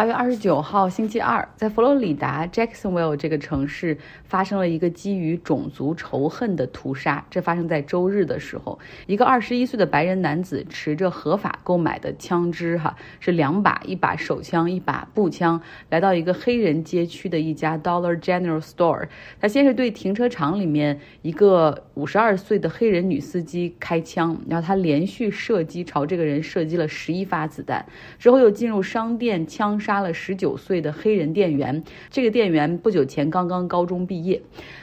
[0.00, 7.22] 八月二十九号，星期二，在佛罗里达 Jacksonville 这个城市发生了一个基于种族仇恨的屠杀。
[7.28, 15.60] 这发生在周日的时候，一个二十一岁的白人男子持着合法购买的枪支，哈，是两把，一把手枪，一把步枪，
[15.90, 19.06] 来到一个黑人街区的一家 Dollar General Store。
[19.38, 27.84] 他先是对停车场里面一个五十二岁的黑人女司机开枪，然后他连续射击，朝这个人射击了十一发子弹，
[28.18, 29.89] 之后又进入商店枪杀。
[29.90, 34.40] 杀了十九岁的黑人店员，这个店员不久前刚刚高中毕业。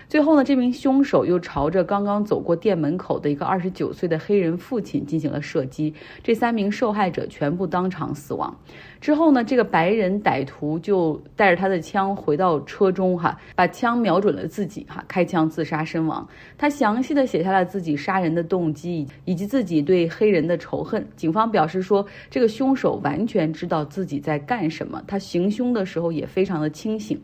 [0.10, 5.94] 最后呢，这名凶手又朝着刚刚走过店门口的一个二十九岁的黑人父亲进行了射击，
[6.24, 8.58] 这三名受害者全部当场死亡。
[9.02, 16.26] 之后呢，这个白人歹徒就带着他的枪回到车中，哈，把枪瞄准了自己，哈，开枪自杀身亡。
[16.58, 21.06] 他详细的写下了自己杀人的动机以及自己对黑人的仇恨。
[21.18, 27.22] 警方表示说，这个凶手完全知道自己在干什么，他行凶的时候也非常的清醒。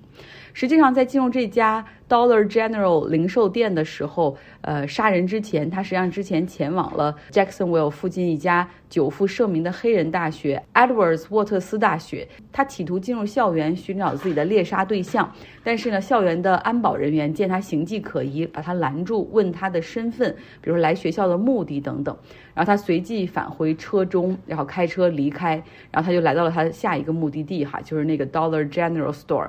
[0.53, 12.27] 实际上，在进入这家 Dollar General 零售店的时候，呃，杀人之前，他实际上之前前往了 Jacksonville 附近一家久负盛名的黑人大学 Edwards 沃特斯大学。
[12.51, 22.15] 他企图进入校园寻找自己的猎杀对象，但是呢，校园的安保人员见他形迹可疑，把他拦住，问他的身份，比如说来学校的目的等等。
[22.53, 25.55] 然后他随即返回车中，然后开车离开。
[25.89, 29.47] 然后他就来到了他下一个目的地，哈，就是那个 Dollar General Store。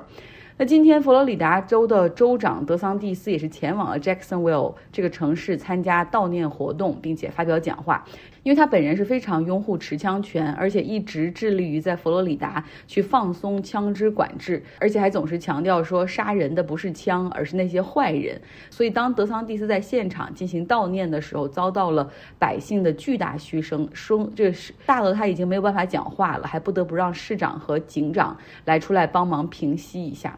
[0.57, 8.05] 那今天，佛罗里达州的州长德桑蒂斯也是前往了 Jacksonville 这个城市参加悼念活动，并且发表讲话。
[8.45, 18.39] 因为他本人是非常拥护持枪权，而且一直致力于在佛罗里达去放松枪支管制，而且还总是强调说杀人的不是枪，而是那些坏人。
[18.69, 22.07] 所以，当德桑蒂斯在现场进行悼念的时候，遭到了
[22.37, 30.37] 百姓的巨大嘘声，说这是大到他已经没有办法讲话了，还不得不让市长和警长来出来帮忙平息一下。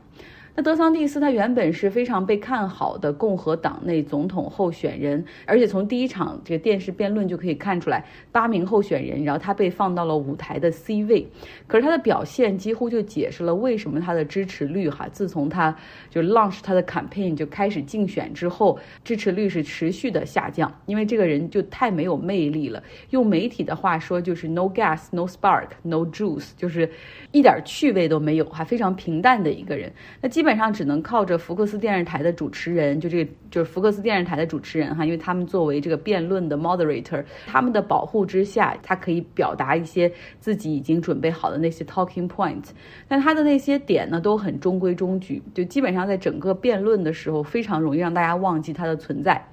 [0.57, 11.27] 那德桑蒂斯他原本是非常被看好的共和党内总统候选人，而且从第一场这个电视辩论就可以看出来，八名候选人，然后他被放到了舞台的 C 位。
[11.67, 15.77] 可是他的表现几乎就解释了为什么他的支持率哈，自从他
[16.09, 22.81] 就 launch 他的 campaign 就开始竞选之后，支持率是持续的下降，因为这个人就太没有魅力了。
[23.11, 26.89] 用媒体的话说就是 no gas, no spark, no juice，就是
[27.31, 29.93] 一点趣味都没有，还非常平淡的一个人。
[30.19, 30.46] 那基本。
[30.47, 40.09] 基本上只能靠着福克斯电视台的主持人，就这个就是福克斯电视台的主持人哈，因为他们作为这个辩论的 moderator，他们的保护之下，他可以表达一些
[40.39, 42.63] 自己已经准备好的那些 talking point，
[43.09, 49.45] 但他的那些点呢都很中规中矩，就基本上在整个辩论的时候非常容易让大家忘记他的存在。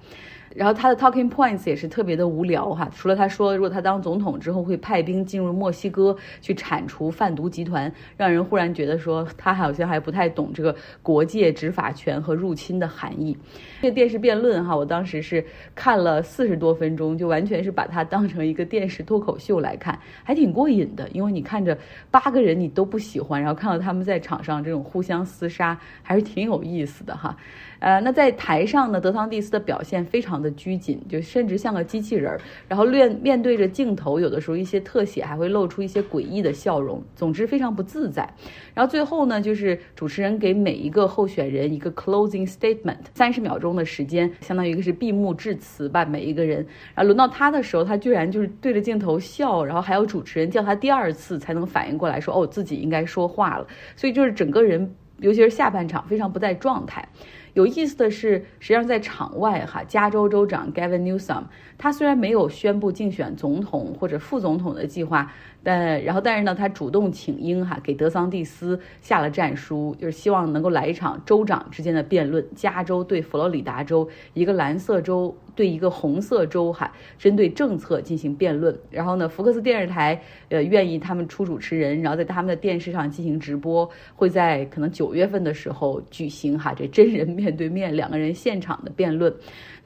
[0.55, 13.37] 然后他的 talking points 也是特别的无聊哈，除了他说如果他当总统之后会派兵进入墨西哥去铲除贩毒集团，让人忽然觉得说他好像还不太懂这个国界执法权和入侵的含义。
[13.83, 15.45] 这个电视辩论哈，我当时是
[15.75, 21.09] 看了四十多分钟，就完全是把它当成一个电视脱口秀来看，还挺过瘾的。
[21.09, 21.77] 因为你看着
[22.11, 27.37] 八个人你都不喜欢，然后看到他们在场上这种互相厮杀，还是挺有意思的哈。
[27.81, 32.39] 呃，那在台上呢，德桑蒂斯的表现非常的拘谨，就甚至像个机器人。
[32.69, 38.33] 然后面面对着镜头，有的时候一些特写还会露出一些诡异的笑容，总之非常不自在。
[38.75, 46.59] 然后最后呢，就是主持人给每一个候选人一个 closing statement，三十秒钟的时间，相当于一个是闭幕致辞吧，每一个人。
[46.95, 53.67] 然后轮到他的时候，他居然就是对着镜头笑，然后还有主持人叫他第二次才能反应过来，说哦自己应该说话了。
[53.97, 57.09] 所以就是整个人，尤其是下半场，非常不在状态。
[57.55, 61.45] 有意思的是，实际上在场外哈，加州州长 Gavin Newsom，
[61.79, 65.33] 他虽然没有宣布竞选总统或者副总统的计划。
[65.65, 78.79] 但然后，但是呢，他主动请缨哈，给德桑蒂斯下了战书，就是希望能够来一场州长之间的辩论，加州对佛罗里达州，一个蓝色州对一个红色州哈，针对政策进行辩论。
[78.91, 80.21] 然后呢，福克斯电视台
[80.51, 89.35] 呃愿意他们出主持人，然后在他们的电视上进行直播，会在可能九月份的时候举行哈，这真人面对面两个人现场的辩论。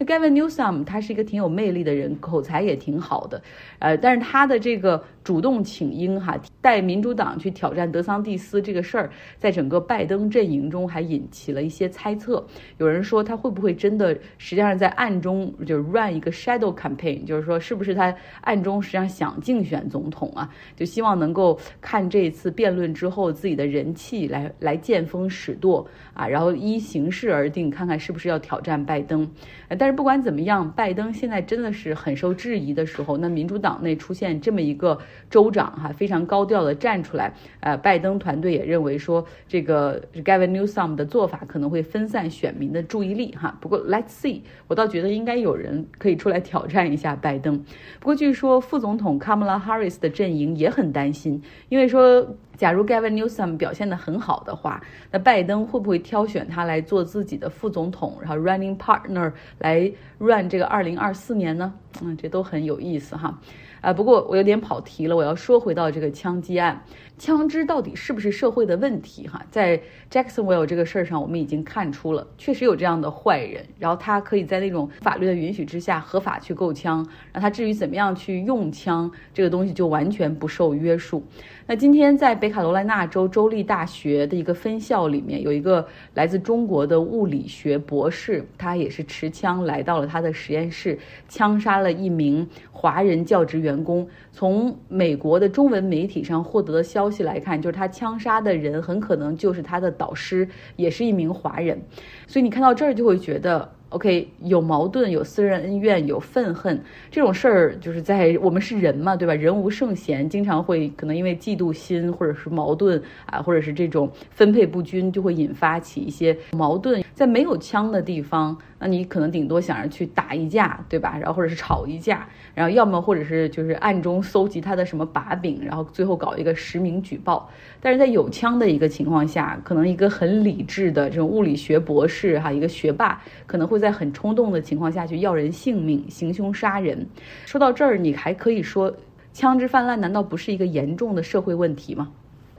[0.01, 3.43] 那 Gavin Newsom 他是一个挺有魅力的人，口才也挺好的，
[3.81, 12.47] 呃，但是他的这个主动请缨哈，带民主党去挑战德桑蒂斯这个事儿，在整个拜登阵营中还引起了一些猜测。
[12.79, 20.53] 有人说他会不会真的实际上在暗中就是 run 一个 shadow campaign，就是说是不是他暗中实际上想竞选总统啊？
[20.77, 29.31] 就希望能够看这一次辩论之后自己的人气来来见风使舵啊，然后依形势而而定，看看是不是要挑战拜登。
[29.79, 34.99] 但是不管怎么样，拜登现在真的是很受质疑的时候，那民主党内出现这么一个
[35.31, 43.57] 州长哈，非常高调的站出来，呃，拜登团队也认为说这个 Gavin Newsom 的做法可能会分散选民的注意力哈。
[43.61, 47.65] 不过 Let's see，我倒觉得应该有人可以出来挑战一下拜登。
[48.01, 52.37] 不过据说副总统 Kamala Harris 的阵营也很担心，因为说。
[52.59, 54.83] 假如 Gavin Newsom 表现得很好的话，
[55.13, 61.73] 那拜登会不会挑选他来做自己的副总统，然后 running partner 来 run 这个二零二四年呢？
[62.03, 63.39] 嗯，这都很有意思哈。
[63.81, 66.83] 啊，不过我有点跑题了，我要说回到这个枪击案，
[67.17, 69.29] 枪支到底是不是社会的问题？
[69.29, 76.97] 哈，在 Jacksonville 这个事儿上，我们已经看出了，确实有这样的坏人，然后他可以在那种法律的允许之下合法去购枪，
[77.33, 81.23] 然后他至于怎么样去用枪，这个东西就完全不受约束。
[81.65, 90.99] 那今天在北北卡罗来纳州州立大学的一个分校里面，有一个来自中国的物理学博士，他也是持枪来到了他的实验室，
[91.29, 94.09] 枪杀了一名华人教职员工。
[94.33, 101.79] 从美国的中文媒体上获得的消息来看，就是他枪杀的人很可能就是他的导师，也是一名华人。
[102.27, 103.71] 所以你看到这儿就会觉得。
[103.91, 106.79] OK，有矛盾，有私人恩怨，有愤恨，
[107.11, 109.33] 这种事儿就是在我们是人嘛，对吧？
[109.35, 117.03] 人无圣贤，经常会可能因为嫉妒心，或者是矛盾啊，或者是这种分配不均，就会引发起一些矛盾。
[117.15, 121.17] 在没有枪的地方，那你可能顶多想着去打一架，对吧？
[121.19, 127.51] 然后或者是吵一架，然后要么或者是就是暗中搜集他的什么把柄，然后最后搞一个实名举报。
[127.81, 137.07] 但是在有枪的一个情况下，可能一个很理智的这种物理学博士哈，一个学霸可能会在很冲动的情况下去要人性命，行凶杀人。
[137.47, 138.95] 说到这儿，你还可以说，
[139.33, 142.11] 枪支泛滥难道不是一个严重的社会问题吗？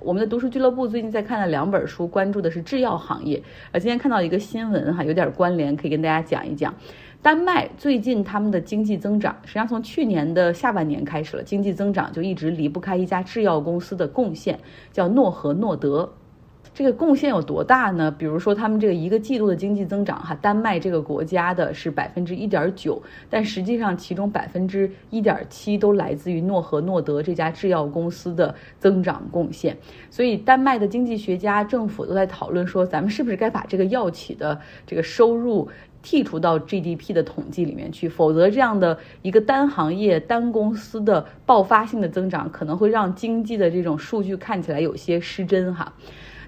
[0.01, 3.41] 我们的读书俱乐部最近在看了两本书，关注的是制药行业。
[3.71, 6.73] 呃，今天看到一个新闻哈，有点关联，可以跟大家讲一讲。
[7.21, 14.57] 丹麦最近他们的经济增长，实际上从去年的下半年开始了，经济增长就一直离不开一家制药公司的贡献，
[14.93, 16.09] 叫诺和诺德。
[16.73, 18.09] 这个贡献有多大呢？
[18.09, 29.75] 比如说，他们这个一个季度的经济增长，哈，丹麦这个国家的是百分之一点九，但实际上其中百分之一点七都来自于诺和诺德这家制药公司的增长贡献。
[30.09, 34.57] 所以，丹麦的经济学家、政府都在讨论说，咱们是不是该把这个药企的
[34.87, 35.67] 这个收入
[36.01, 38.07] 剔除到 GDP 的统计里面去？
[38.07, 45.91] 否则，这样的一个单行业、单公司的爆发性的增长，可能会让经济的这种数据看起来有些失真，哈。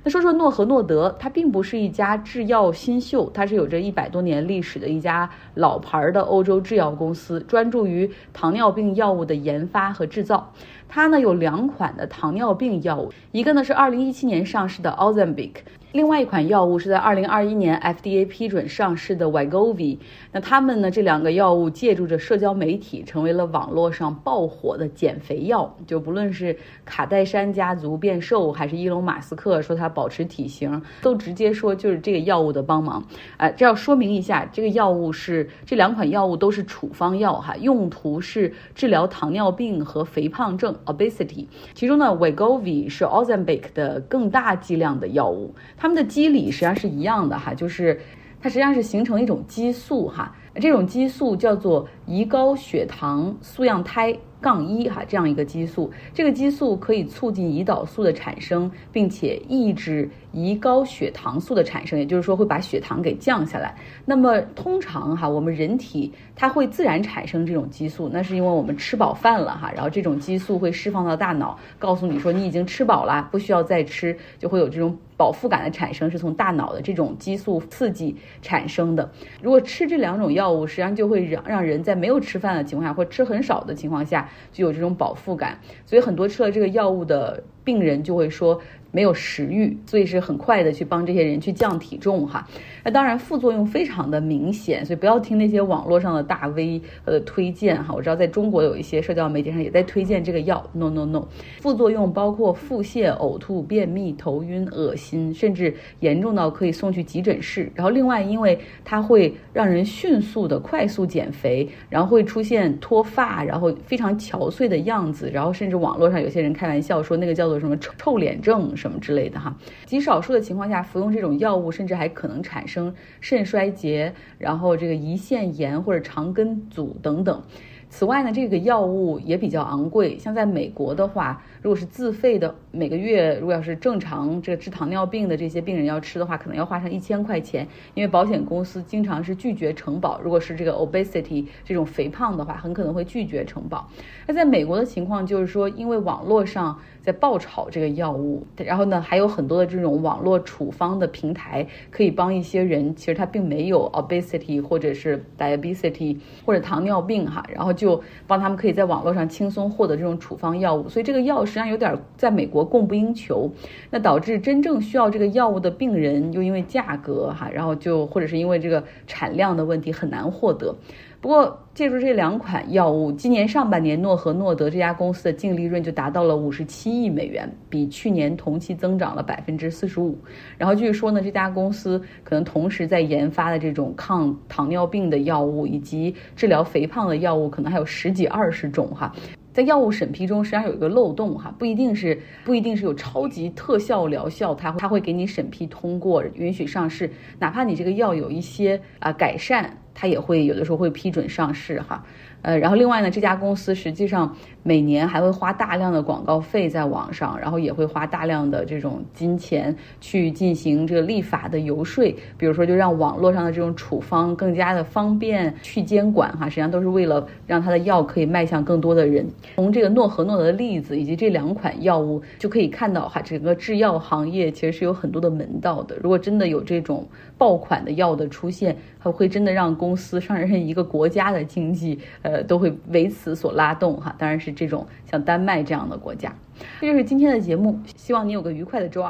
[0.04, 10.52] 那说说诺和诺德，它并不是一家制药新秀，它是有着一百多年历史的一家老牌的欧洲制药公司，专注于糖尿病药物的研发和制造。
[10.94, 15.52] 它呢有两款的糖尿病药物，一个呢是二零一七年上市的 Ozempic。
[15.94, 19.98] 另外一款药物是在二零二一年 FDA 批准上市的 Wegovy，
[20.32, 25.74] 那他们呢这两个药物借助着社交媒体，成为了网络上爆火的减肥药。
[25.86, 26.56] 就不论是
[26.86, 33.06] 卡戴珊家族变瘦，还是伊隆马斯克说他保持体型，都直接说就是这个药物的帮忙。
[33.36, 41.48] 啊，这要说明一下，这个药物是这两款药物都是处方药哈，用途是治疗糖尿病和肥胖症 （obesity）。
[41.74, 45.54] 其中呢，Wegovy 是 Ozempic 的更大剂量的药物。
[45.78, 48.00] 它们的机理实际上是一样的哈，就是
[48.40, 54.18] 它实际上是形成一种激素哈，这种激素叫做胰高血糖素样肽。
[54.42, 63.76] 杠一哈，这样一个激素，这个激素可以促进胰岛素的产生，并且抑制胰高血糖素的产生，也就是说会把血糖给降下来。
[64.06, 79.10] 那么通常哈，我们人体它会自然产生这种激素，那是因为我们吃饱饭了哈，然后这种激素会释放到大脑，告诉你说你已经吃饱了，不需要再吃，就会有这种饱腹感的产生，是从大脑的这种激素刺激产生的。
[79.42, 84.30] 如果吃这两种药物，实际上就会让让人在没有吃饭的情况下，或吃很少的情况下。
[84.52, 88.60] 就有这种饱腹感，所以很多吃了这个药物的病人就会说。
[88.94, 92.46] 没有食欲，所以是很快的去帮这些人去降体重哈。
[92.84, 97.94] 那当然副作用非常的明显，所以不要听那些网络上的大 V 呃推荐哈。
[97.96, 101.26] 我知道在中国有一些社交媒体上也在推荐这个药，no no no。
[101.62, 107.72] 副作用包括腹泻、呕吐、便秘、头晕、恶心，甚至严重到可以送去急诊室。
[107.74, 118.62] 然后另外，因为它会让人迅速的快速减肥，然后会出现脱发，然后非常憔悴的样子，然后甚至网络上有些人开玩笑说那个叫做什么臭臭脸症。
[118.76, 119.56] 什么之类的哈，
[119.86, 127.42] 极少数的情况下服用这种药物，甚至还可能产生肾衰竭，然后这个胰腺炎或者肠梗阻等等。
[127.90, 140.20] 此外呢，这个药物也比较昂贵，像在美国的话，如果是自费的，每个月如果要是正常这个治糖尿病的这些病人要吃的话，可能要花上一千块钱，因为保险公司经常是拒绝承保。
[140.22, 143.88] 如果是这个 obesity 这种肥胖的话，很可能会拒绝承保。
[144.26, 163.52] 那在美国的情况就是说，因为网络上在爆炒这个药物，然后呢，还有很多的这种网络处方的平台可以帮一些人，其实他并没有 obesity 或者是 diabetes 或者糖尿病哈，然后就帮他们可以在网络上轻松获得这种处方药物，所以这个药实际上有点在美国供不应求，
[163.90, 170.74] 那导致真正需要这个药物的病人又因为价格哈，然后就或者是因为这个产量的问题很难获得。
[171.20, 180.18] 不过，借助这两款药物，今年上半年诺和诺德这家公司的净利润就达到了五十七亿美元，比去年同期增长了百分之四十五。
[180.58, 189.14] 然后据说呢，这家公司可能同时在研发的这种抗糖尿病的药物以及治疗肥胖的药物，可能还有十几二十种哈。
[189.54, 199.78] 在药物审批中，实际上有一个漏洞哈，不一定是不一定是有超级特效疗效，它会它会给你审批通过，允许上市，哪怕你这个药有一些啊改善。
[199.94, 202.04] 它也会有的时候会批准上市哈，
[202.42, 212.04] 呃，然后另外呢，这家公司实际上每年还会花大量的广告费在网上，然后也会花大量的这种金钱去进行这个立法的游说，
[212.38, 219.28] 比如说就让网络上的这种处方更加的方便去监管哈，实际上都是为了让它的药可以迈向更多的人。
[219.56, 225.96] 从这个诺和诺德的例子以及这两款药物就可以看到哈，整个制药行业其实是有很多的门道的。
[226.02, 227.08] 如果真的有这种
[227.38, 234.16] 爆款的药的出现，它会真的让公司上任一个国家的经济，呃，都会为此所拉动哈。
[234.20, 236.32] 当然是这种像丹麦这样的国家。
[236.80, 239.10] 这就是今天的节目，希望你有个愉快的周二。